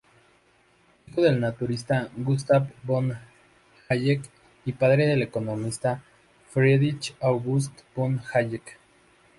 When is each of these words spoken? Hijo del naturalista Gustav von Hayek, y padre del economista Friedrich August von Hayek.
Hijo 1.07 1.21
del 1.21 1.39
naturalista 1.39 2.09
Gustav 2.17 2.63
von 2.81 3.15
Hayek, 3.87 4.23
y 4.65 4.71
padre 4.73 5.05
del 5.05 5.21
economista 5.21 6.01
Friedrich 6.49 7.15
August 7.19 7.81
von 7.95 8.19
Hayek. 8.33 8.79